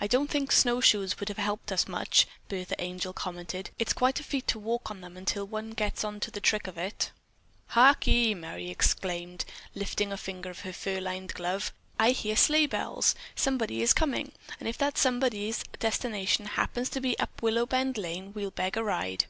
[0.00, 3.68] "I don't think snowshoes would have helped us much," Bertha Angel commented.
[3.78, 6.66] "It's quite a feat to walk on them until one gets on to the trick
[6.66, 7.10] of it."
[7.66, 9.44] "Hark ye!" Merry exclaimed,
[9.74, 11.74] lifting a finger of her fur lined glove.
[11.98, 13.14] "I hear sleigh bells!
[13.34, 18.52] Somebody is coming, and if that somebody's destination happens to be up Willowbend Lane, we'll
[18.52, 19.26] beg a ride."